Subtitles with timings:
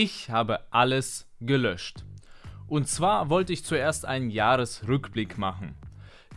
[0.00, 2.04] Ich habe alles gelöscht.
[2.68, 5.74] Und zwar wollte ich zuerst einen Jahresrückblick machen.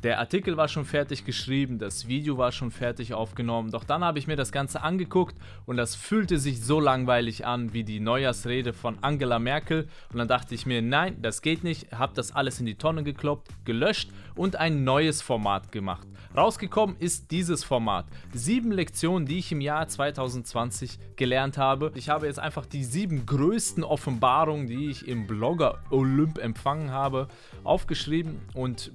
[0.03, 4.17] Der Artikel war schon fertig geschrieben, das Video war schon fertig aufgenommen, doch dann habe
[4.17, 5.35] ich mir das Ganze angeguckt
[5.67, 10.27] und das fühlte sich so langweilig an wie die Neujahrsrede von Angela Merkel und dann
[10.27, 14.09] dachte ich mir, nein, das geht nicht, habe das alles in die Tonne gekloppt, gelöscht
[14.33, 16.07] und ein neues Format gemacht.
[16.35, 18.07] Rausgekommen ist dieses Format.
[18.33, 21.91] Sieben Lektionen, die ich im Jahr 2020 gelernt habe.
[21.93, 27.27] Ich habe jetzt einfach die sieben größten Offenbarungen, die ich im Blogger Olymp empfangen habe,
[27.63, 28.91] aufgeschrieben und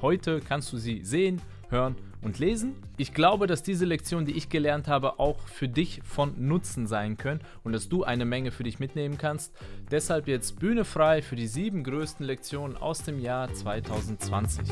[0.00, 2.76] Heute kannst du sie sehen, hören und lesen.
[2.98, 7.16] Ich glaube, dass diese Lektionen, die ich gelernt habe, auch für dich von Nutzen sein
[7.16, 9.52] können und dass du eine Menge für dich mitnehmen kannst.
[9.90, 14.68] Deshalb jetzt Bühne frei für die sieben größten Lektionen aus dem Jahr 2020.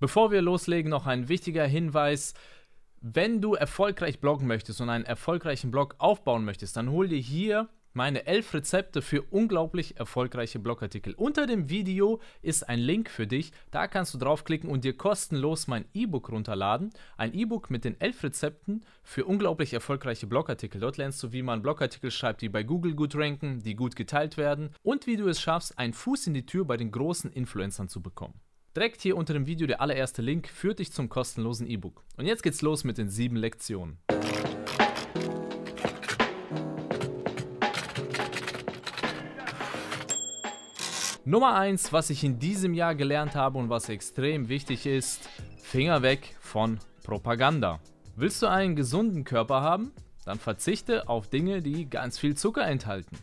[0.00, 2.32] Bevor wir loslegen, noch ein wichtiger Hinweis.
[3.02, 7.68] Wenn du erfolgreich bloggen möchtest und einen erfolgreichen Blog aufbauen möchtest, dann hol dir hier
[7.94, 11.14] meine elf Rezepte für unglaublich erfolgreiche Blogartikel.
[11.14, 13.52] Unter dem Video ist ein Link für dich.
[13.70, 16.90] Da kannst du draufklicken und dir kostenlos mein E-Book runterladen.
[17.16, 20.80] Ein E-Book mit den elf Rezepten für unglaublich erfolgreiche Blogartikel.
[20.80, 24.36] Dort lernst du, wie man Blogartikel schreibt, die bei Google gut ranken, die gut geteilt
[24.36, 27.88] werden und wie du es schaffst, einen Fuß in die Tür bei den großen Influencern
[27.88, 28.34] zu bekommen.
[28.76, 32.02] Direkt hier unter dem Video der allererste Link führt dich zum kostenlosen E-Book.
[32.16, 33.98] Und jetzt geht's los mit den sieben Lektionen.
[41.26, 46.02] Nummer 1, was ich in diesem Jahr gelernt habe und was extrem wichtig ist, Finger
[46.02, 47.80] weg von Propaganda.
[48.14, 49.92] Willst du einen gesunden Körper haben?
[50.26, 53.16] Dann verzichte auf Dinge, die ganz viel Zucker enthalten.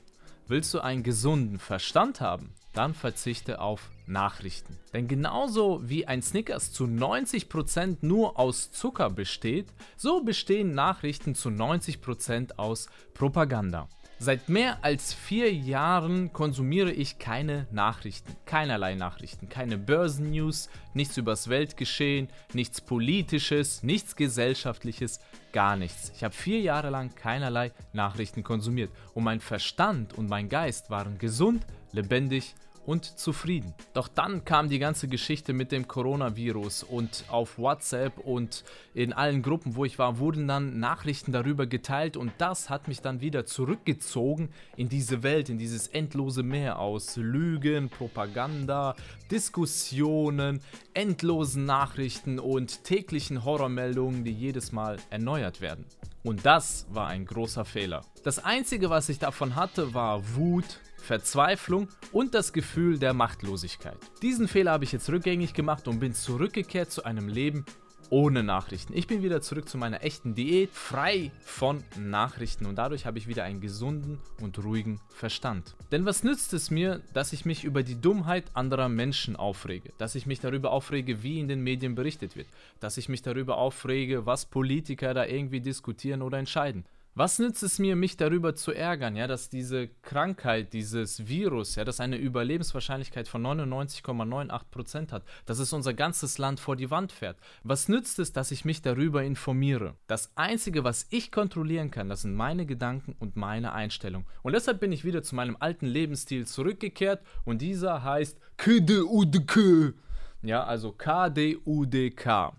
[0.47, 2.55] Willst du einen gesunden Verstand haben?
[2.73, 4.79] Dann verzichte auf Nachrichten.
[4.93, 11.49] Denn genauso wie ein Snickers zu 90% nur aus Zucker besteht, so bestehen Nachrichten zu
[11.49, 13.87] 90% aus Propaganda.
[14.23, 21.49] Seit mehr als vier Jahren konsumiere ich keine Nachrichten, keinerlei Nachrichten, keine Börsennews, nichts übers
[21.49, 25.21] Weltgeschehen, nichts Politisches, nichts Gesellschaftliches,
[25.53, 26.11] gar nichts.
[26.15, 31.17] Ich habe vier Jahre lang keinerlei Nachrichten konsumiert und mein Verstand und mein Geist waren
[31.17, 32.53] gesund, lebendig
[32.85, 33.73] und zufrieden.
[33.93, 39.41] Doch dann kam die ganze Geschichte mit dem Coronavirus und auf WhatsApp und in allen
[39.41, 43.45] Gruppen, wo ich war, wurden dann Nachrichten darüber geteilt und das hat mich dann wieder
[43.45, 48.95] zurückgezogen in diese Welt, in dieses endlose Meer aus Lügen, Propaganda,
[49.29, 50.61] Diskussionen,
[50.93, 55.85] endlosen Nachrichten und täglichen Horrormeldungen, die jedes Mal erneuert werden.
[56.23, 58.01] Und das war ein großer Fehler.
[58.23, 63.97] Das Einzige, was ich davon hatte, war Wut, Verzweiflung und das Gefühl der Machtlosigkeit.
[64.21, 67.65] Diesen Fehler habe ich jetzt rückgängig gemacht und bin zurückgekehrt zu einem Leben
[68.11, 68.93] ohne Nachrichten.
[68.93, 73.27] Ich bin wieder zurück zu meiner echten Diät, frei von Nachrichten und dadurch habe ich
[73.27, 75.75] wieder einen gesunden und ruhigen Verstand.
[75.91, 80.15] Denn was nützt es mir, dass ich mich über die Dummheit anderer Menschen aufrege, dass
[80.15, 82.47] ich mich darüber aufrege, wie in den Medien berichtet wird,
[82.81, 86.83] dass ich mich darüber aufrege, was Politiker da irgendwie diskutieren oder entscheiden.
[87.13, 91.83] Was nützt es mir, mich darüber zu ärgern, ja, dass diese Krankheit, dieses Virus, ja,
[91.83, 97.37] das eine Überlebenswahrscheinlichkeit von 99,98% hat, dass es unser ganzes Land vor die Wand fährt?
[97.63, 99.95] Was nützt es, dass ich mich darüber informiere?
[100.07, 104.25] Das Einzige, was ich kontrollieren kann, das sind meine Gedanken und meine Einstellung.
[104.41, 109.95] Und deshalb bin ich wieder zu meinem alten Lebensstil zurückgekehrt und dieser heißt KDUDK.
[110.43, 112.53] Ja, also KDUDK.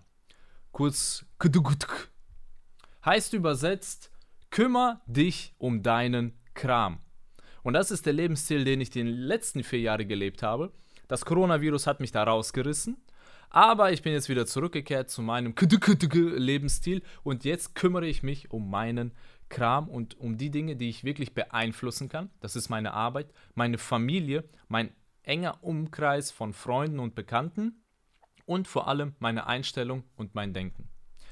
[0.71, 2.11] Kurz KDUDK.
[3.03, 4.12] Heißt übersetzt,
[4.53, 6.99] Kümmer dich um deinen Kram.
[7.63, 10.71] Und das ist der Lebensstil, den ich die letzten vier Jahre gelebt habe.
[11.07, 12.97] Das Coronavirus hat mich da rausgerissen.
[13.49, 18.69] Aber ich bin jetzt wieder zurückgekehrt zu meinem Lebensstil und jetzt kümmere ich mich um
[18.69, 19.13] meinen
[19.49, 22.29] Kram und um die Dinge, die ich wirklich beeinflussen kann.
[22.39, 24.91] Das ist meine Arbeit, meine Familie, mein
[25.23, 27.83] enger Umkreis von Freunden und Bekannten
[28.45, 30.89] und vor allem meine Einstellung und mein Denken.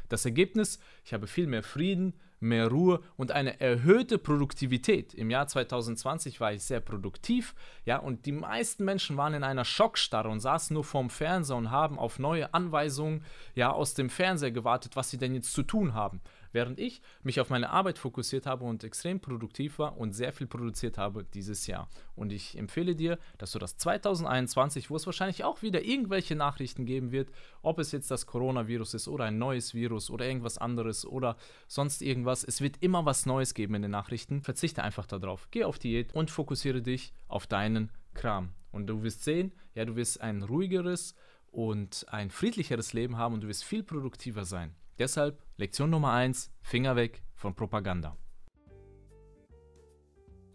[0.10, 5.14] Das Ergebnis, ich habe viel mehr Frieden, mehr Ruhe und eine erhöhte Produktivität.
[5.14, 7.56] Im Jahr 2020 war ich sehr produktiv,
[7.86, 11.72] ja, und die meisten Menschen waren in einer Schockstarre und saßen nur vorm Fernseher und
[11.72, 13.24] haben auf neue Anweisungen,
[13.56, 17.40] ja, aus dem Fernseher gewartet, was sie denn jetzt zu tun haben während ich mich
[17.40, 21.68] auf meine Arbeit fokussiert habe und extrem produktiv war und sehr viel produziert habe dieses
[21.68, 21.90] Jahr.
[22.16, 26.86] Und ich empfehle dir, dass du das 2021, wo es wahrscheinlich auch wieder irgendwelche Nachrichten
[26.86, 27.30] geben wird,
[27.62, 31.38] ob es jetzt das Coronavirus ist oder ein neues Virus oder irgendwas anderes oder
[31.68, 34.42] sonst irgendwas, es wird immer was Neues geben in den Nachrichten.
[34.42, 35.48] Verzichte einfach darauf.
[35.52, 38.50] Geh auf Diät und fokussiere dich auf deinen Kram.
[38.72, 41.16] Und du wirst sehen, ja, du wirst ein ruhigeres
[41.52, 44.74] und ein friedlicheres Leben haben und du wirst viel produktiver sein.
[45.00, 48.18] Deshalb Lektion Nummer 1, Finger weg von Propaganda.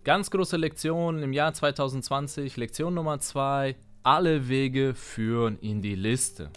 [0.04, 3.74] Ganz große Lektion im Jahr 2020, Lektion Nummer 2,
[4.04, 6.50] alle Wege führen in die Liste.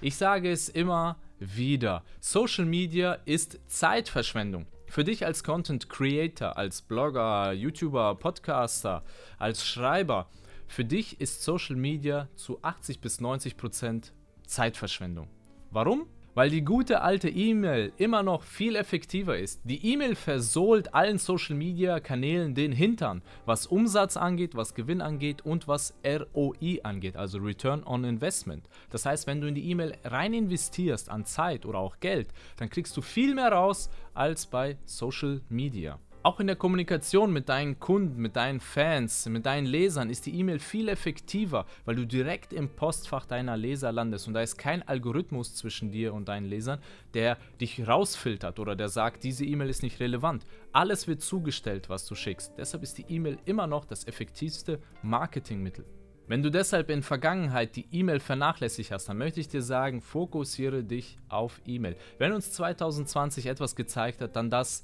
[0.00, 4.66] Ich sage es immer wieder, Social Media ist Zeitverschwendung.
[4.86, 9.04] Für dich als Content Creator, als Blogger, YouTuber, Podcaster,
[9.38, 10.30] als Schreiber,
[10.66, 14.12] für dich ist Social Media zu 80 bis 90 Prozent
[14.46, 15.28] Zeitverschwendung.
[15.70, 16.06] Warum?
[16.36, 19.62] Weil die gute alte E-Mail immer noch viel effektiver ist.
[19.64, 25.94] Die E-Mail versohlt allen Social-Media-Kanälen den Hintern, was Umsatz angeht, was Gewinn angeht und was
[26.04, 28.68] ROI angeht, also Return on Investment.
[28.90, 32.28] Das heißt, wenn du in die E-Mail rein investierst an Zeit oder auch Geld,
[32.58, 35.98] dann kriegst du viel mehr raus als bei Social Media.
[36.26, 40.36] Auch in der Kommunikation mit deinen Kunden, mit deinen Fans, mit deinen Lesern ist die
[40.36, 44.82] E-Mail viel effektiver, weil du direkt im Postfach deiner Leser landest und da ist kein
[44.88, 46.80] Algorithmus zwischen dir und deinen Lesern,
[47.14, 50.44] der dich rausfiltert oder der sagt, diese E-Mail ist nicht relevant.
[50.72, 52.54] Alles wird zugestellt, was du schickst.
[52.58, 55.84] Deshalb ist die E-Mail immer noch das effektivste Marketingmittel.
[56.26, 60.82] Wenn du deshalb in Vergangenheit die E-Mail vernachlässigt hast, dann möchte ich dir sagen, fokussiere
[60.82, 61.94] dich auf E-Mail.
[62.18, 64.82] Wenn uns 2020 etwas gezeigt hat, dann das,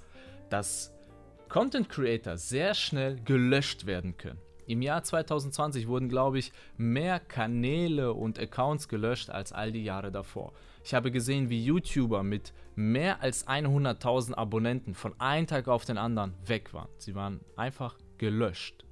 [0.49, 0.95] dass
[1.53, 4.39] Content Creator sehr schnell gelöscht werden können.
[4.67, 10.11] Im Jahr 2020 wurden, glaube ich, mehr Kanäle und Accounts gelöscht als all die Jahre
[10.11, 10.55] davor.
[10.83, 15.99] Ich habe gesehen, wie YouTuber mit mehr als 100.000 Abonnenten von einem Tag auf den
[15.99, 16.89] anderen weg waren.
[16.97, 18.87] Sie waren einfach gelöscht.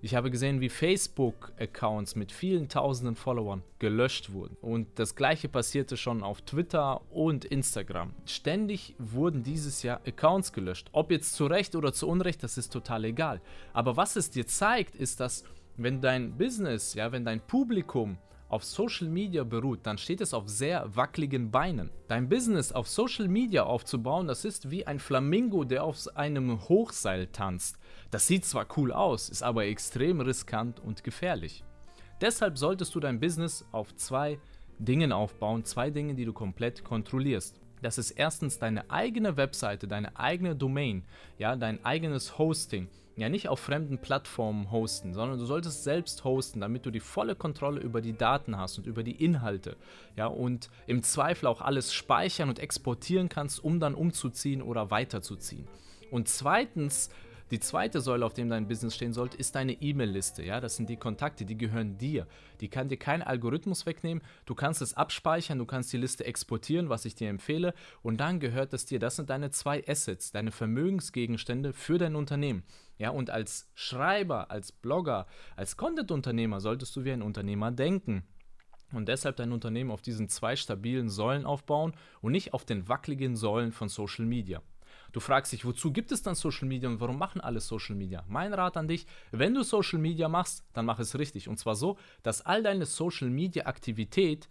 [0.00, 4.56] Ich habe gesehen, wie Facebook-Accounts mit vielen tausenden Followern gelöscht wurden.
[4.60, 8.14] Und das gleiche passierte schon auf Twitter und Instagram.
[8.24, 10.88] Ständig wurden dieses Jahr Accounts gelöscht.
[10.92, 13.40] Ob jetzt zu Recht oder zu Unrecht, das ist total egal.
[13.72, 15.42] Aber was es dir zeigt, ist, dass
[15.76, 18.18] wenn dein Business, ja, wenn dein Publikum
[18.48, 21.90] auf Social Media beruht, dann steht es auf sehr wackeligen Beinen.
[22.08, 27.26] Dein Business auf Social Media aufzubauen, das ist wie ein Flamingo, der auf einem Hochseil
[27.28, 27.78] tanzt.
[28.10, 31.64] Das sieht zwar cool aus, ist aber extrem riskant und gefährlich.
[32.20, 34.38] Deshalb solltest du dein Business auf zwei
[34.78, 37.60] Dingen aufbauen, zwei Dinge, die du komplett kontrollierst.
[37.82, 41.04] Das ist erstens deine eigene Webseite, deine eigene Domain,
[41.38, 42.88] ja, dein eigenes Hosting
[43.18, 47.34] ja nicht auf fremden Plattformen hosten, sondern du solltest selbst hosten, damit du die volle
[47.34, 49.76] Kontrolle über die Daten hast und über die Inhalte.
[50.16, 55.66] Ja, und im Zweifel auch alles speichern und exportieren kannst, um dann umzuziehen oder weiterzuziehen.
[56.10, 57.10] Und zweitens
[57.50, 60.44] die zweite Säule, auf dem dein Business stehen sollte, ist deine E-Mail-Liste.
[60.44, 62.26] Ja, das sind die Kontakte, die gehören dir.
[62.60, 64.22] Die kann dir kein Algorithmus wegnehmen.
[64.44, 68.40] Du kannst es abspeichern, du kannst die Liste exportieren, was ich dir empfehle, und dann
[68.40, 68.98] gehört es dir.
[68.98, 72.64] Das sind deine zwei Assets, deine Vermögensgegenstände für dein Unternehmen.
[72.98, 78.24] Ja, und als Schreiber, als Blogger, als Content-Unternehmer solltest du wie ein Unternehmer denken.
[78.92, 83.36] Und deshalb dein Unternehmen auf diesen zwei stabilen Säulen aufbauen und nicht auf den wackeligen
[83.36, 84.62] Säulen von Social Media.
[85.12, 88.24] Du fragst dich, wozu gibt es dann Social Media und warum machen alle Social Media?
[88.28, 91.48] Mein Rat an dich, wenn du Social Media machst, dann mach es richtig.
[91.48, 94.48] Und zwar so, dass all deine Social Media Aktivität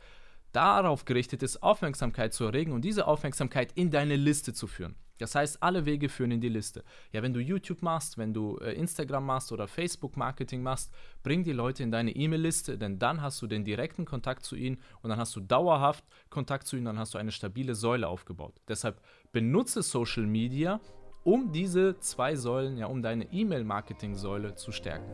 [0.51, 4.95] darauf gerichtet ist, Aufmerksamkeit zu erregen und diese Aufmerksamkeit in deine Liste zu führen.
[5.17, 6.83] Das heißt, alle Wege führen in die Liste.
[7.11, 10.91] Ja, wenn du YouTube machst, wenn du äh, Instagram machst oder Facebook Marketing machst,
[11.23, 14.77] bring die Leute in deine E-Mail-Liste, denn dann hast du den direkten Kontakt zu ihnen
[15.01, 18.53] und dann hast du dauerhaft Kontakt zu ihnen, dann hast du eine stabile Säule aufgebaut.
[18.67, 20.79] Deshalb benutze Social Media,
[21.23, 25.11] um diese zwei Säulen, ja, um deine E-Mail-Marketing-Säule zu stärken.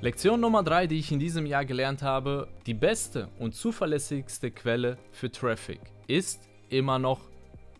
[0.00, 4.96] Lektion Nummer 3, die ich in diesem Jahr gelernt habe, die beste und zuverlässigste Quelle
[5.10, 7.20] für Traffic ist immer noch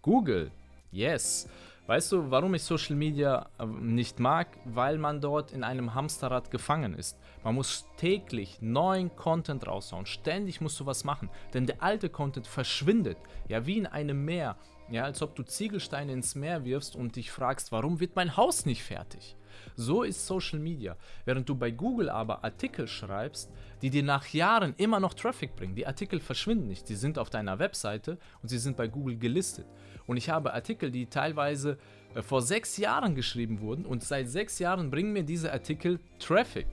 [0.02, 0.52] Google.
[0.92, 1.48] Yes.
[1.86, 4.48] Weißt du, warum ich Social Media ähm, nicht mag?
[4.66, 7.18] Weil man dort in einem Hamsterrad gefangen ist.
[7.42, 10.04] Man muss täglich neuen Content raushauen.
[10.04, 11.30] Ständig musst du was machen.
[11.54, 13.16] Denn der alte Content verschwindet.
[13.48, 14.56] Ja, wie in einem Meer.
[14.90, 18.66] Ja, als ob du Ziegelsteine ins Meer wirfst und dich fragst, warum wird mein Haus
[18.66, 19.37] nicht fertig?
[19.76, 20.96] So ist Social Media.
[21.24, 23.50] Während du bei Google aber Artikel schreibst,
[23.82, 25.74] die dir nach Jahren immer noch Traffic bringen.
[25.74, 26.88] Die Artikel verschwinden nicht.
[26.88, 29.66] Die sind auf deiner Webseite und sie sind bei Google gelistet.
[30.06, 31.78] Und ich habe Artikel, die teilweise
[32.14, 36.66] äh, vor sechs Jahren geschrieben wurden und seit sechs Jahren bringen mir diese Artikel Traffic.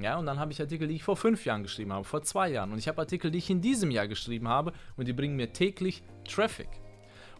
[0.00, 2.50] Ja, und dann habe ich Artikel, die ich vor fünf Jahren geschrieben habe, vor zwei
[2.50, 2.72] Jahren.
[2.72, 5.52] Und ich habe Artikel, die ich in diesem Jahr geschrieben habe und die bringen mir
[5.52, 6.68] täglich Traffic.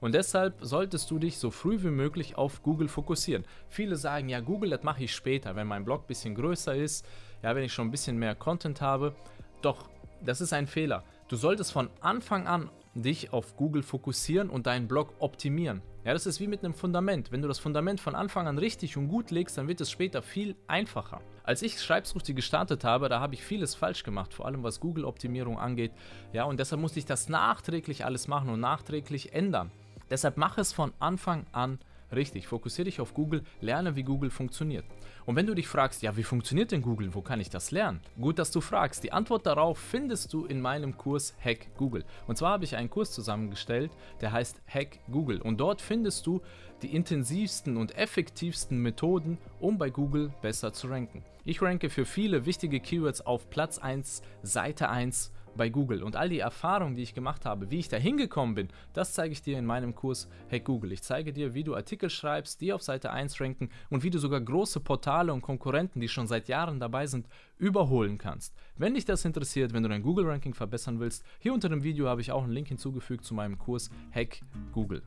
[0.03, 3.45] Und deshalb solltest du dich so früh wie möglich auf Google fokussieren.
[3.69, 7.07] Viele sagen, ja, Google, das mache ich später, wenn mein Blog ein bisschen größer ist,
[7.41, 9.15] ja, wenn ich schon ein bisschen mehr Content habe.
[9.63, 9.89] Doch
[10.21, 11.05] das ist ein Fehler.
[11.29, 15.83] Du solltest von Anfang an dich auf Google fokussieren und deinen Blog optimieren.
[16.05, 17.31] Ja, das ist wie mit einem Fundament.
[17.31, 20.21] Wenn du das Fundament von Anfang an richtig und gut legst, dann wird es später
[20.21, 21.21] viel einfacher.
[21.45, 25.61] Als ich Schreibsuchti gestartet habe, da habe ich vieles falsch gemacht, vor allem was Google-Optimierung
[25.61, 25.93] angeht.
[26.33, 29.71] Ja, und deshalb musste ich das nachträglich alles machen und nachträglich ändern.
[30.13, 31.79] Deshalb mach es von Anfang an
[32.15, 34.85] Richtig, fokussiere dich auf Google, lerne, wie Google funktioniert.
[35.25, 37.15] Und wenn du dich fragst, ja, wie funktioniert denn Google?
[37.15, 38.01] Wo kann ich das lernen?
[38.21, 39.03] Gut, dass du fragst.
[39.03, 42.05] Die Antwort darauf findest du in meinem Kurs Hack Google.
[42.27, 43.91] Und zwar habe ich einen Kurs zusammengestellt,
[44.21, 45.41] der heißt Hack Google.
[45.41, 46.43] Und dort findest du
[46.83, 51.25] die intensivsten und effektivsten Methoden, um bei Google besser zu ranken.
[51.45, 56.03] Ich ranke für viele wichtige Keywords auf Platz 1, Seite 1 bei Google.
[56.03, 59.33] Und all die Erfahrungen, die ich gemacht habe, wie ich da hingekommen bin, das zeige
[59.33, 60.93] ich dir in meinem Kurs Hey Google.
[60.93, 64.19] Ich zeige dir, wie du Artikel schreibst, die auf Seite 1 ranken und wie du
[64.19, 67.27] sogar große Portale und Konkurrenten, die schon seit Jahren dabei sind,
[67.59, 68.55] überholen kannst.
[68.77, 72.21] Wenn dich das interessiert, wenn du dein Google-Ranking verbessern willst, hier unter dem Video habe
[72.21, 74.41] ich auch einen Link hinzugefügt zu meinem Kurs Hack
[74.73, 75.03] Google.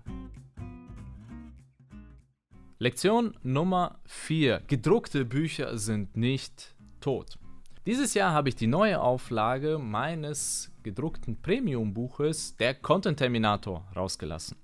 [2.77, 4.61] Lektion Nummer 4.
[4.67, 7.37] Gedruckte Bücher sind nicht tot.
[7.85, 14.57] Dieses Jahr habe ich die neue Auflage meines gedruckten Premium-Buches, der Content Terminator, rausgelassen.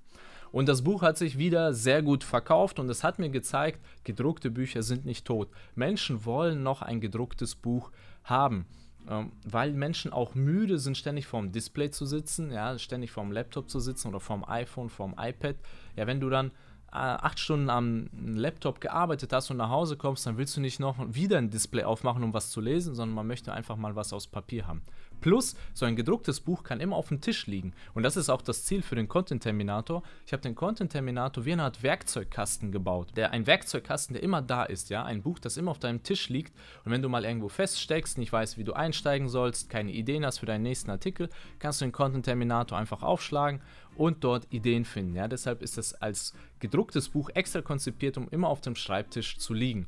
[0.52, 4.50] Und das Buch hat sich wieder sehr gut verkauft und es hat mir gezeigt, gedruckte
[4.50, 5.50] Bücher sind nicht tot.
[5.76, 7.92] Menschen wollen noch ein gedrucktes Buch
[8.24, 8.66] haben,
[9.08, 13.70] ähm, weil Menschen auch müde sind, ständig vorm Display zu sitzen, ja, ständig vorm Laptop
[13.70, 15.58] zu sitzen oder vorm iPhone, vorm iPad.
[15.96, 16.50] Ja, wenn du dann
[16.92, 20.98] acht Stunden am Laptop gearbeitet hast und nach Hause kommst, dann willst du nicht noch
[21.14, 24.28] wieder ein Display aufmachen, um was zu lesen, sondern man möchte einfach mal was aus
[24.28, 24.82] Papier haben.
[25.22, 27.74] Plus, so ein gedrucktes Buch kann immer auf dem Tisch liegen.
[27.94, 30.02] Und das ist auch das Ziel für den Content Terminator.
[30.26, 33.12] Ich habe den Content Terminator wie eine Art Werkzeugkasten gebaut.
[33.16, 35.04] Der, ein Werkzeugkasten, der immer da ist, ja.
[35.04, 36.58] Ein Buch, das immer auf deinem Tisch liegt.
[36.84, 40.40] Und wenn du mal irgendwo feststeckst, nicht weißt, wie du einsteigen sollst, keine Ideen hast
[40.40, 41.30] für deinen nächsten Artikel,
[41.60, 43.62] kannst du den Content Terminator einfach aufschlagen
[43.96, 45.16] und dort Ideen finden.
[45.16, 45.28] Ja.
[45.28, 49.88] Deshalb ist es als gedrucktes Buch extra konzipiert, um immer auf dem Schreibtisch zu liegen.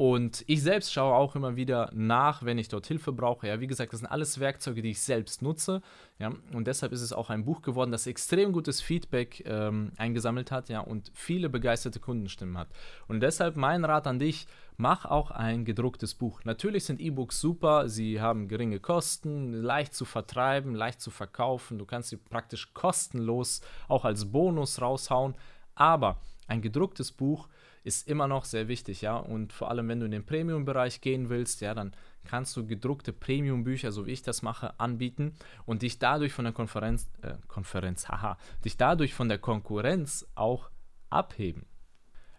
[0.00, 3.46] Und ich selbst schaue auch immer wieder nach, wenn ich dort Hilfe brauche.
[3.46, 5.82] Ja, wie gesagt, das sind alles Werkzeuge, die ich selbst nutze.
[6.18, 10.52] Ja, und deshalb ist es auch ein Buch geworden, das extrem gutes Feedback ähm, eingesammelt
[10.52, 12.68] hat, ja, und viele begeisterte Kundenstimmen hat.
[13.08, 14.46] Und deshalb mein Rat an dich:
[14.78, 16.44] Mach auch ein gedrucktes Buch.
[16.44, 21.78] Natürlich sind E-Books super, sie haben geringe Kosten, leicht zu vertreiben, leicht zu verkaufen.
[21.78, 25.34] Du kannst sie praktisch kostenlos auch als Bonus raushauen.
[25.74, 26.16] Aber
[26.46, 27.48] ein gedrucktes Buch
[27.82, 29.16] ist immer noch sehr wichtig, ja.
[29.16, 31.92] Und vor allem, wenn du in den Premium-Bereich gehen willst, ja, dann
[32.24, 35.34] kannst du gedruckte Premium-Bücher, so wie ich das mache, anbieten
[35.64, 40.70] und dich dadurch von der Konferenz, äh, Konferenz, haha, dich dadurch von der Konkurrenz auch
[41.08, 41.64] abheben.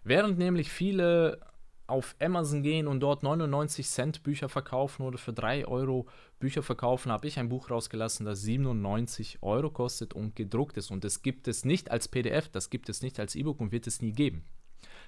[0.03, 1.39] Während nämlich viele
[1.87, 6.07] auf Amazon gehen und dort 99 Cent Bücher verkaufen oder für 3 Euro
[6.39, 10.89] Bücher verkaufen, habe ich ein Buch rausgelassen, das 97 Euro kostet und gedruckt ist.
[10.89, 13.87] Und das gibt es nicht als PDF, das gibt es nicht als E-Book und wird
[13.87, 14.45] es nie geben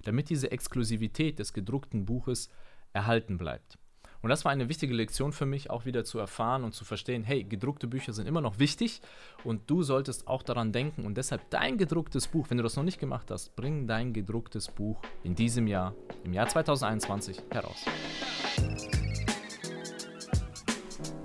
[0.03, 2.49] damit diese Exklusivität des gedruckten Buches
[2.93, 3.77] erhalten bleibt.
[4.23, 7.23] Und das war eine wichtige Lektion für mich, auch wieder zu erfahren und zu verstehen,
[7.25, 9.01] hey, gedruckte Bücher sind immer noch wichtig
[9.43, 12.83] und du solltest auch daran denken und deshalb dein gedrucktes Buch, wenn du das noch
[12.83, 17.83] nicht gemacht hast, bring dein gedrucktes Buch in diesem Jahr, im Jahr 2021 heraus.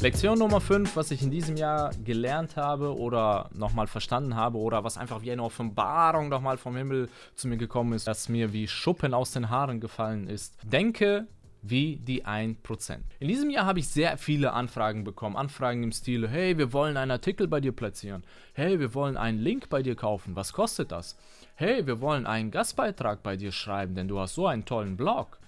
[0.00, 4.84] Lektion Nummer 5, was ich in diesem Jahr gelernt habe oder nochmal verstanden habe oder
[4.84, 8.68] was einfach wie eine Offenbarung nochmal vom Himmel zu mir gekommen ist, das mir wie
[8.68, 10.54] Schuppen aus den Haaren gefallen ist.
[10.62, 11.26] Denke
[11.62, 12.98] wie die 1%.
[13.18, 15.34] In diesem Jahr habe ich sehr viele Anfragen bekommen.
[15.34, 18.22] Anfragen im Stil, hey, wir wollen einen Artikel bei dir platzieren.
[18.52, 20.36] Hey, wir wollen einen Link bei dir kaufen.
[20.36, 21.16] Was kostet das?
[21.56, 25.40] Hey, wir wollen einen Gastbeitrag bei dir schreiben, denn du hast so einen tollen Blog.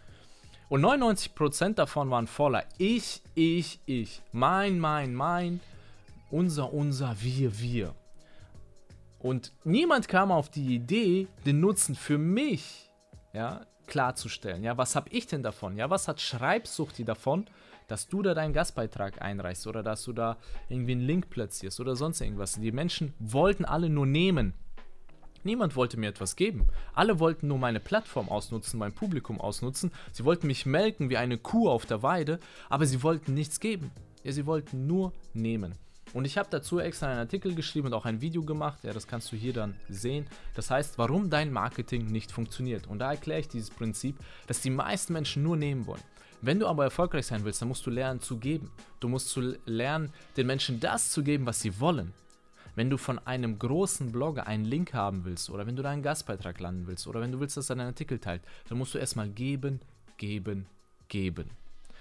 [0.70, 4.22] Und 99% davon waren voller Ich, ich, ich.
[4.30, 5.60] Mein, mein, mein.
[6.30, 7.94] Unser, unser, wir, wir.
[9.18, 12.88] Und niemand kam auf die Idee, den Nutzen für mich
[13.32, 14.62] ja, klarzustellen.
[14.62, 15.76] Ja, was habe ich denn davon?
[15.76, 17.46] Ja, was hat Schreibsucht davon,
[17.88, 20.36] dass du da deinen Gastbeitrag einreichst oder dass du da
[20.68, 22.60] irgendwie einen Link platzierst oder sonst irgendwas?
[22.60, 24.54] Die Menschen wollten alle nur nehmen.
[25.42, 26.66] Niemand wollte mir etwas geben.
[26.94, 29.90] Alle wollten nur meine Plattform ausnutzen, mein Publikum ausnutzen.
[30.12, 33.90] Sie wollten mich melken wie eine Kuh auf der Weide, aber sie wollten nichts geben.
[34.22, 35.74] Ja, sie wollten nur nehmen.
[36.12, 38.80] Und ich habe dazu extra einen Artikel geschrieben und auch ein Video gemacht.
[38.82, 40.26] Ja, das kannst du hier dann sehen.
[40.54, 42.86] Das heißt, warum dein Marketing nicht funktioniert.
[42.86, 44.16] Und da erkläre ich dieses Prinzip,
[44.46, 46.02] dass die meisten Menschen nur nehmen wollen.
[46.42, 48.70] Wenn du aber erfolgreich sein willst, dann musst du lernen zu geben.
[48.98, 52.12] Du musst zu lernen, den Menschen das zu geben, was sie wollen.
[52.80, 56.02] Wenn du von einem großen Blogger einen Link haben willst oder wenn du da einen
[56.02, 58.98] Gastbeitrag landen willst oder wenn du willst, dass er einen Artikel teilt, dann musst du
[58.98, 59.80] erstmal geben,
[60.16, 60.64] geben,
[61.08, 61.50] geben.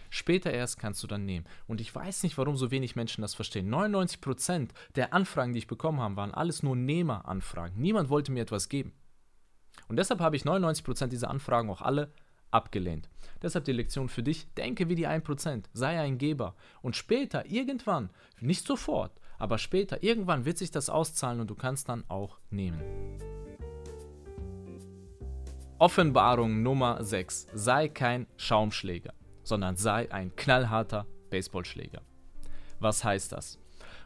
[0.09, 1.45] Später erst kannst du dann nehmen.
[1.67, 3.69] Und ich weiß nicht, warum so wenig Menschen das verstehen.
[3.69, 7.77] 99% der Anfragen, die ich bekommen habe, waren alles nur Nehmeranfragen.
[7.77, 8.93] Niemand wollte mir etwas geben.
[9.89, 12.13] Und deshalb habe ich 99% dieser Anfragen auch alle
[12.51, 13.09] abgelehnt.
[13.41, 16.55] Deshalb die Lektion für dich, denke wie die 1%, sei ein Geber.
[16.81, 21.89] Und später, irgendwann, nicht sofort, aber später, irgendwann wird sich das auszahlen und du kannst
[21.89, 22.81] dann auch nehmen.
[25.79, 27.47] Offenbarung Nummer 6.
[27.53, 32.01] Sei kein Schaumschläger, sondern sei ein knallharter Baseballschläger.
[32.81, 33.57] Was heißt das?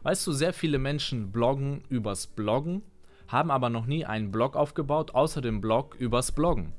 [0.04, 2.82] Weißt du, sehr viele Menschen bloggen übers Bloggen,
[3.26, 6.74] haben aber noch nie einen Blog aufgebaut, außer dem Blog übers Bloggen.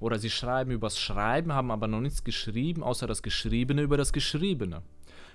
[0.00, 4.12] Oder sie schreiben übers Schreiben, haben aber noch nichts geschrieben, außer das Geschriebene über das
[4.12, 4.82] Geschriebene.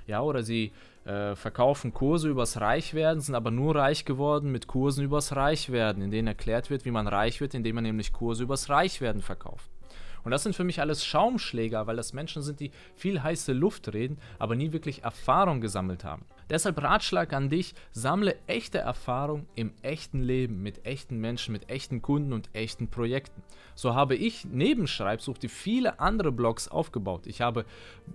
[0.07, 0.71] Ja, oder sie
[1.05, 6.12] äh, verkaufen Kurse übers Reichwerden, sind aber nur reich geworden mit Kursen übers Reichwerden, in
[6.12, 9.69] denen erklärt wird, wie man reich wird, indem man nämlich Kurse übers Reichwerden verkauft.
[10.24, 13.93] Und das sind für mich alles Schaumschläger, weil das Menschen sind, die viel heiße Luft
[13.93, 16.25] reden, aber nie wirklich Erfahrung gesammelt haben.
[16.49, 22.01] Deshalb Ratschlag an dich, sammle echte Erfahrung im echten Leben mit echten Menschen, mit echten
[22.01, 23.41] Kunden und echten Projekten.
[23.73, 27.27] So habe ich neben Schreibsucht viele andere Blogs aufgebaut.
[27.27, 27.65] Ich habe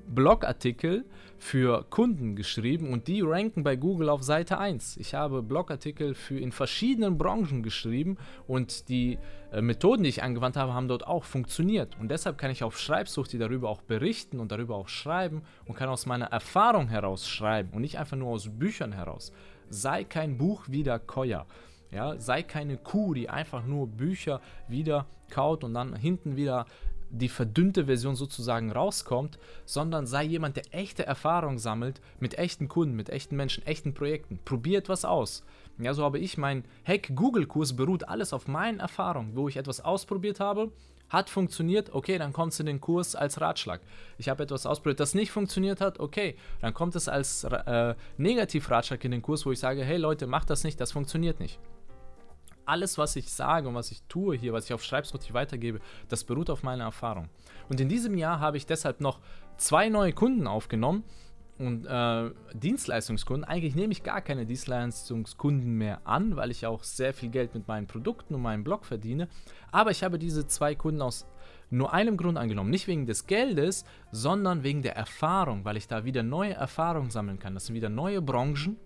[0.08, 1.04] Blogartikel
[1.38, 4.96] für Kunden geschrieben und die ranken bei Google auf Seite 1.
[4.98, 9.18] Ich habe Blogartikel für in verschiedenen Branchen geschrieben und die
[9.52, 11.96] äh, Methoden, die ich angewandt habe, haben dort auch funktioniert.
[11.98, 15.88] Und deshalb kann ich auf Schreibsucht darüber auch berichten und darüber auch schreiben und kann
[15.88, 19.32] aus meiner Erfahrung heraus schreiben und nicht einfach nur aus Büchern heraus.
[19.68, 21.46] Sei kein Buchwiederkäuer.
[21.90, 26.66] Ja, sei keine Kuh, die einfach nur Bücher wieder kaut und dann hinten wieder
[27.10, 32.94] die verdünnte Version sozusagen rauskommt, sondern sei jemand, der echte Erfahrung sammelt mit echten Kunden,
[32.94, 34.38] mit echten Menschen, echten Projekten.
[34.44, 35.44] Probier etwas aus.
[35.78, 40.38] Ja, so habe ich mein Hack-Google-Kurs beruht alles auf meinen Erfahrungen, wo ich etwas ausprobiert
[40.38, 40.70] habe
[41.10, 43.80] hat funktioniert, okay, dann kommt es in den Kurs als Ratschlag.
[44.16, 49.04] Ich habe etwas ausprobiert, das nicht funktioniert hat, okay, dann kommt es als äh, Negativ-Ratschlag
[49.04, 51.58] in den Kurs, wo ich sage, hey Leute, macht das nicht, das funktioniert nicht.
[52.64, 56.22] Alles, was ich sage und was ich tue hier, was ich auf Schreibsrutti weitergebe, das
[56.22, 57.28] beruht auf meiner Erfahrung.
[57.68, 59.18] Und in diesem Jahr habe ich deshalb noch
[59.56, 61.04] zwei neue Kunden aufgenommen,
[61.60, 67.12] und äh, Dienstleistungskunden, eigentlich nehme ich gar keine Dienstleistungskunden mehr an, weil ich auch sehr
[67.12, 69.28] viel Geld mit meinen Produkten und meinem Blog verdiene.
[69.70, 71.26] Aber ich habe diese zwei Kunden aus
[71.68, 72.70] nur einem Grund angenommen.
[72.70, 77.38] Nicht wegen des Geldes, sondern wegen der Erfahrung, weil ich da wieder neue Erfahrungen sammeln
[77.38, 77.54] kann.
[77.54, 78.76] Das sind wieder neue Branchen,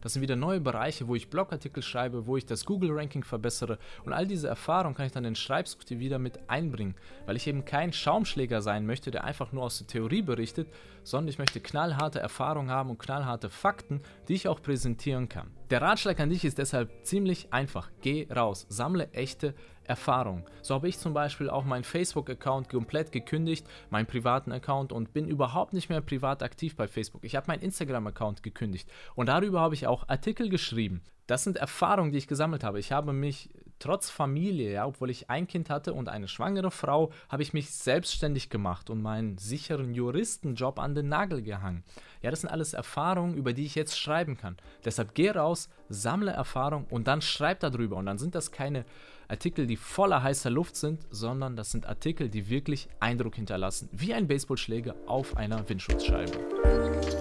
[0.00, 3.78] das sind wieder neue Bereiche, wo ich Blogartikel schreibe, wo ich das Google-Ranking verbessere.
[4.04, 6.94] Und all diese Erfahrung kann ich dann in Schreibsucht wieder mit einbringen,
[7.26, 10.68] weil ich eben kein Schaumschläger sein möchte, der einfach nur aus der Theorie berichtet,
[11.02, 15.59] sondern ich möchte knallharte Erfahrungen haben und knallharte Fakten, die ich auch präsentieren kann.
[15.70, 17.92] Der Ratschlag an dich ist deshalb ziemlich einfach.
[18.00, 19.54] Geh raus, sammle echte
[19.84, 20.44] Erfahrung.
[20.62, 25.28] So habe ich zum Beispiel auch meinen Facebook-Account komplett gekündigt, meinen privaten Account und bin
[25.28, 27.24] überhaupt nicht mehr privat aktiv bei Facebook.
[27.24, 31.02] Ich habe meinen Instagram-Account gekündigt und darüber habe ich auch Artikel geschrieben.
[31.28, 32.80] Das sind Erfahrungen, die ich gesammelt habe.
[32.80, 33.50] Ich habe mich
[33.80, 37.70] trotz Familie, ja, obwohl ich ein Kind hatte und eine schwangere Frau, habe ich mich
[37.70, 41.82] selbstständig gemacht und meinen sicheren Juristenjob an den Nagel gehangen.
[42.22, 44.56] Ja, das sind alles Erfahrungen, über die ich jetzt schreiben kann.
[44.84, 47.96] Deshalb geh raus, sammle Erfahrung und dann schreib darüber.
[47.96, 48.84] Und dann sind das keine
[49.26, 54.12] Artikel, die voller heißer Luft sind, sondern das sind Artikel, die wirklich Eindruck hinterlassen, wie
[54.12, 57.19] ein Baseballschläger auf einer Windschutzscheibe.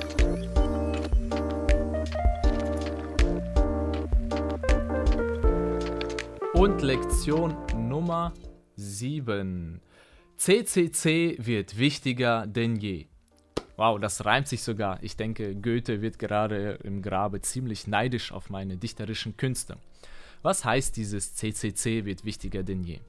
[6.60, 7.56] Und Lektion
[7.88, 8.34] Nummer
[8.76, 9.80] 7.
[10.36, 13.06] CCC wird wichtiger denn je.
[13.78, 15.02] Wow, das reimt sich sogar.
[15.02, 19.78] Ich denke, Goethe wird gerade im Grabe ziemlich neidisch auf meine dichterischen Künste.
[20.42, 23.00] Was heißt dieses CCC wird wichtiger denn je?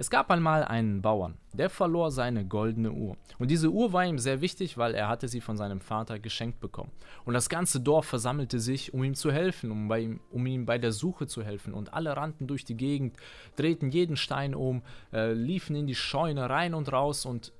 [0.00, 3.18] Es gab einmal einen Bauern, der verlor seine goldene Uhr.
[3.38, 6.58] Und diese Uhr war ihm sehr wichtig, weil er hatte sie von seinem Vater geschenkt
[6.58, 6.90] bekommen.
[7.26, 10.64] Und das ganze Dorf versammelte sich, um ihm zu helfen, um, bei ihm, um ihm
[10.64, 11.74] bei der Suche zu helfen.
[11.74, 13.18] Und alle rannten durch die Gegend,
[13.56, 14.80] drehten jeden Stein um,
[15.12, 17.52] äh, liefen in die Scheune rein und raus und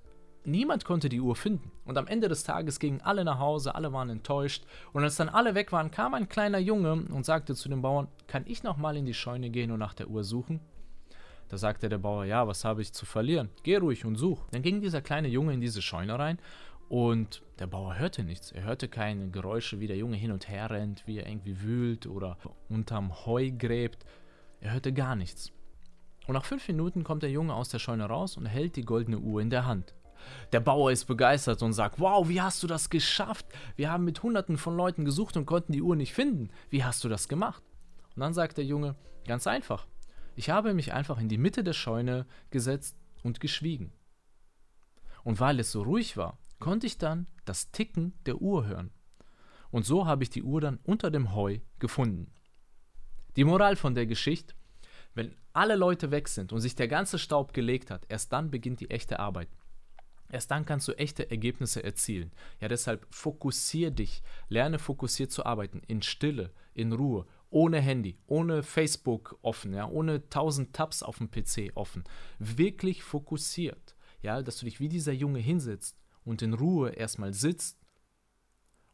[0.42, 1.70] niemand konnte die Uhr finden.
[1.84, 4.64] Und am Ende des Tages gingen alle nach Hause, alle waren enttäuscht.
[4.94, 8.08] Und als dann alle weg waren, kam ein kleiner Junge und sagte zu dem Bauern,
[8.28, 10.60] kann ich nochmal in die Scheune gehen und nach der Uhr suchen?
[11.50, 13.50] Da sagte der Bauer, ja, was habe ich zu verlieren?
[13.64, 14.38] Geh ruhig und such.
[14.52, 16.38] Dann ging dieser kleine Junge in diese Scheune rein
[16.88, 18.52] und der Bauer hörte nichts.
[18.52, 22.06] Er hörte keine Geräusche, wie der Junge hin und her rennt, wie er irgendwie wühlt
[22.06, 24.06] oder unterm Heu gräbt.
[24.60, 25.50] Er hörte gar nichts.
[26.28, 29.18] Und nach fünf Minuten kommt der Junge aus der Scheune raus und hält die goldene
[29.18, 29.94] Uhr in der Hand.
[30.52, 33.46] Der Bauer ist begeistert und sagt, wow, wie hast du das geschafft?
[33.74, 36.50] Wir haben mit hunderten von Leuten gesucht und konnten die Uhr nicht finden.
[36.68, 37.64] Wie hast du das gemacht?
[38.14, 38.94] Und dann sagt der Junge,
[39.26, 39.86] ganz einfach.
[40.40, 43.92] Ich habe mich einfach in die Mitte der Scheune gesetzt und geschwiegen.
[45.22, 48.90] Und weil es so ruhig war, konnte ich dann das Ticken der Uhr hören.
[49.70, 52.32] Und so habe ich die Uhr dann unter dem Heu gefunden.
[53.36, 54.54] Die Moral von der Geschichte,
[55.12, 58.80] wenn alle Leute weg sind und sich der ganze Staub gelegt hat, erst dann beginnt
[58.80, 59.50] die echte Arbeit.
[60.30, 62.32] Erst dann kannst du echte Ergebnisse erzielen.
[62.60, 68.62] Ja, deshalb fokussier dich, lerne fokussiert zu arbeiten, in Stille, in Ruhe, ohne Handy, ohne
[68.62, 72.04] Facebook offen, ja, ohne tausend Tabs auf dem PC offen.
[72.38, 77.78] Wirklich fokussiert, ja, dass du dich wie dieser Junge hinsetzt und in Ruhe erstmal sitzt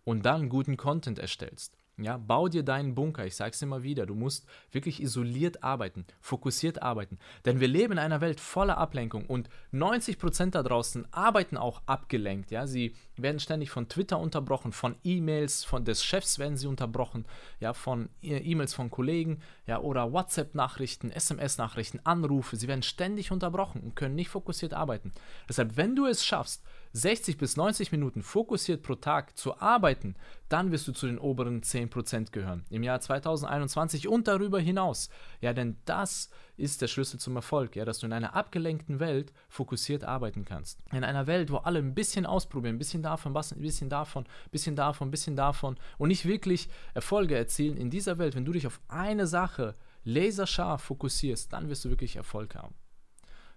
[0.04, 1.76] und dann guten Content erstellst.
[1.98, 3.24] Ja, bau dir deinen Bunker.
[3.24, 4.04] Ich sage es immer wieder.
[4.04, 7.18] Du musst wirklich isoliert arbeiten, fokussiert arbeiten.
[7.46, 12.50] Denn wir leben in einer Welt voller Ablenkung und 90% da draußen arbeiten auch abgelenkt.
[12.50, 17.24] Ja, sie werden ständig von Twitter unterbrochen, von E-Mails, von des Chefs werden sie unterbrochen,
[17.60, 22.56] ja, von äh, E-Mails von Kollegen, ja, oder WhatsApp-Nachrichten, SMS-Nachrichten, Anrufe.
[22.56, 25.12] Sie werden ständig unterbrochen und können nicht fokussiert arbeiten.
[25.48, 26.62] Deshalb, wenn du es schaffst,
[26.96, 30.14] 60 bis 90 Minuten fokussiert pro Tag zu arbeiten,
[30.48, 32.64] dann wirst du zu den oberen 10% gehören.
[32.70, 35.10] Im Jahr 2021 und darüber hinaus.
[35.42, 39.34] Ja, denn das ist der Schlüssel zum Erfolg, ja, dass du in einer abgelenkten Welt
[39.48, 40.80] fokussiert arbeiten kannst.
[40.90, 44.50] In einer Welt, wo alle ein bisschen ausprobieren, ein bisschen davon, ein bisschen davon, ein
[44.50, 47.76] bisschen davon, ein bisschen davon und nicht wirklich Erfolge erzielen.
[47.76, 52.16] In dieser Welt, wenn du dich auf eine Sache laserscharf fokussierst, dann wirst du wirklich
[52.16, 52.74] Erfolg haben.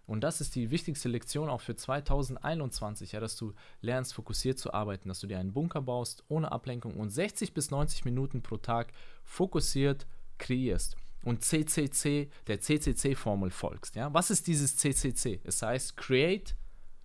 [0.09, 4.73] Und das ist die wichtigste Lektion auch für 2021, ja, dass du lernst, fokussiert zu
[4.73, 8.57] arbeiten, dass du dir einen Bunker baust, ohne Ablenkung und 60 bis 90 Minuten pro
[8.57, 8.91] Tag
[9.23, 10.07] fokussiert
[10.39, 13.95] kreierst und CCC, der CCC-Formel folgst.
[13.95, 14.11] Ja?
[14.11, 15.41] Was ist dieses CCC?
[15.43, 16.55] Es heißt Create,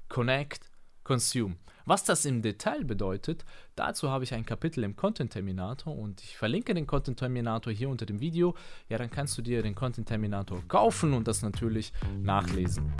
[0.08, 0.70] Connect,
[1.04, 1.56] Consume.
[1.86, 3.44] Was das im Detail bedeutet,
[3.76, 7.90] dazu habe ich ein Kapitel im Content Terminator und ich verlinke den Content Terminator hier
[7.90, 8.54] unter dem Video.
[8.88, 12.90] Ja, dann kannst du dir den Content Terminator kaufen und das natürlich nachlesen.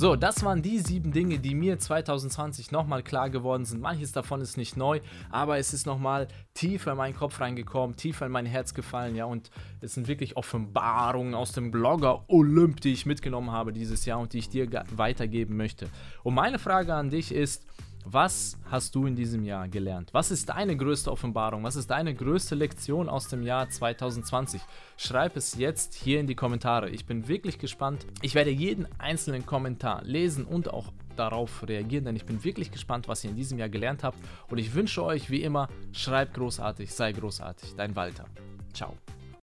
[0.00, 3.82] So, das waren die sieben Dinge, die mir 2020 nochmal klar geworden sind.
[3.82, 8.24] Manches davon ist nicht neu, aber es ist nochmal tiefer in meinen Kopf reingekommen, tiefer
[8.24, 9.50] in mein Herz gefallen, ja, und
[9.82, 14.32] es sind wirklich Offenbarungen aus dem Blogger Olymp, die ich mitgenommen habe dieses Jahr und
[14.32, 15.86] die ich dir weitergeben möchte.
[16.22, 17.66] Und meine Frage an dich ist,
[18.04, 20.10] was hast du in diesem Jahr gelernt?
[20.12, 21.64] Was ist deine größte Offenbarung?
[21.64, 24.60] Was ist deine größte Lektion aus dem Jahr 2020?
[24.96, 26.90] Schreib es jetzt hier in die Kommentare.
[26.90, 28.06] Ich bin wirklich gespannt.
[28.22, 33.08] Ich werde jeden einzelnen Kommentar lesen und auch darauf reagieren, denn ich bin wirklich gespannt,
[33.08, 34.18] was ihr in diesem Jahr gelernt habt.
[34.48, 37.74] Und ich wünsche euch wie immer, schreibt großartig, sei großartig.
[37.76, 38.24] Dein Walter.
[38.72, 38.96] Ciao.